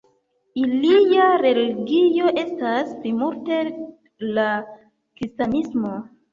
Ilia 0.61 1.27
religio 1.41 2.33
estas 2.45 2.97
plimulte 3.05 3.61
la 4.41 4.51
kristanismo. 4.73 5.97